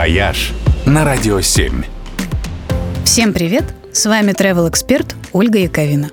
[0.00, 0.54] «Вояж»
[0.86, 1.82] на Радио 7.
[3.04, 3.64] Всем привет!
[3.92, 6.08] С вами travel-эксперт Ольга Яковина.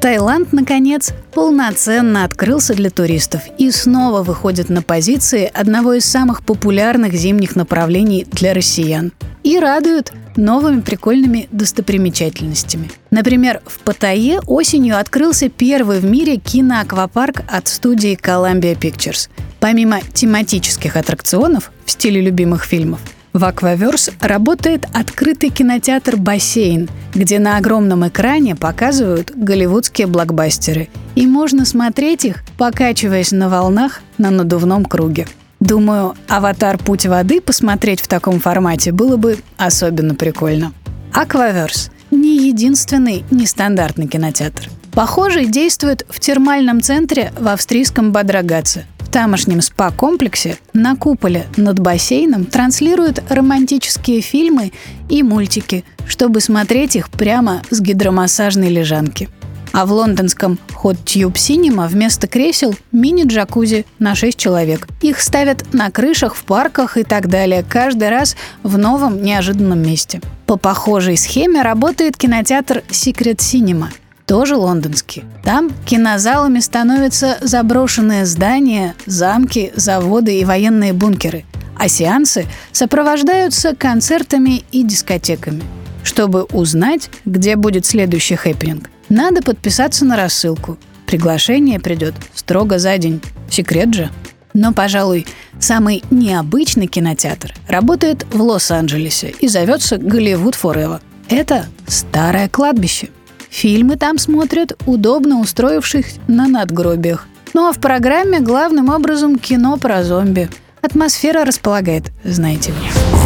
[0.00, 7.14] Таиланд, наконец, полноценно открылся для туристов и снова выходит на позиции одного из самых популярных
[7.14, 9.10] зимних направлений для россиян.
[9.42, 12.92] И радует новыми прикольными достопримечательностями.
[13.10, 19.28] Например, в Паттайе осенью открылся первый в мире киноаквапарк от студии Columbia Pictures.
[19.58, 23.00] Помимо тематических аттракционов в стиле любимых фильмов,
[23.32, 30.88] в Акваверс работает открытый кинотеатр «Бассейн», где на огромном экране показывают голливудские блокбастеры.
[31.14, 35.26] И можно смотреть их, покачиваясь на волнах на надувном круге.
[35.60, 36.76] Думаю, «Аватар.
[36.76, 40.72] Путь воды» посмотреть в таком формате было бы особенно прикольно.
[41.12, 44.68] Акваверс– не единственный нестандартный кинотеатр.
[44.92, 53.22] Похожий действует в термальном центре в австрийском Бадрагаце тамошнем спа-комплексе на куполе над бассейном транслируют
[53.28, 54.72] романтические фильмы
[55.10, 59.28] и мультики, чтобы смотреть их прямо с гидромассажной лежанки.
[59.72, 64.88] А в лондонском Hot Tube Cinema вместо кресел мини-джакузи на 6 человек.
[65.02, 70.22] Их ставят на крышах, в парках и так далее, каждый раз в новом неожиданном месте.
[70.46, 73.88] По похожей схеме работает кинотеатр Secret Cinema–
[74.26, 75.24] тоже лондонский.
[75.44, 81.44] Там кинозалами становятся заброшенные здания, замки, заводы и военные бункеры,
[81.76, 85.62] а сеансы сопровождаются концертами и дискотеками.
[86.04, 90.78] Чтобы узнать, где будет следующий хэппенинг, надо подписаться на рассылку.
[91.06, 93.20] Приглашение придет строго за день.
[93.50, 94.10] Секрет же.
[94.54, 95.26] Но, пожалуй,
[95.60, 101.00] самый необычный кинотеатр работает в Лос-Анджелесе и зовется Hollywood Forever.
[101.28, 103.08] Это старое кладбище–
[103.52, 107.26] Фильмы там смотрят, удобно устроившись на надгробиях.
[107.52, 110.48] Ну а в программе главным образом кино про зомби.
[110.80, 112.78] Атмосфера располагает, знаете ли.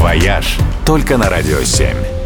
[0.02, 2.25] «Вояж» только на «Радио 7».